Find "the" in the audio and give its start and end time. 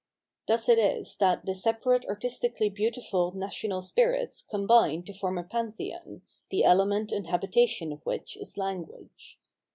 1.45-1.53, 6.49-6.63